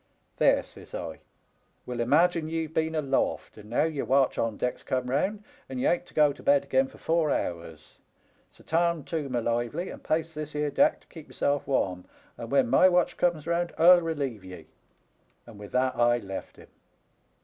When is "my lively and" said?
9.29-10.03